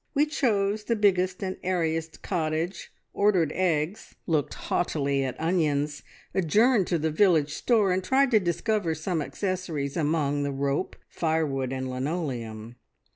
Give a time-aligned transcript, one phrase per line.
[0.15, 6.01] We chose the biggest and airiest cottage, ordered eggs, looked haughtily at onions,
[6.33, 11.71] adjourned to the village store and tried to discover some accessories among the rope, firewood,
[11.71, 12.77] and linoleum.